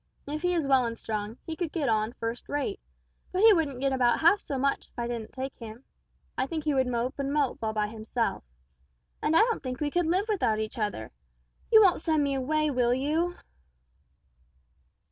[0.25, 2.79] If he was well and strong, he could get on first rate,
[3.31, 5.83] but he wouldn't get about half so much if I didn't take him.
[6.35, 8.43] I think he would mope and mope all by himself.
[9.21, 11.11] And I don't think we could live without each other.
[11.71, 13.35] You won't send me away, will you?"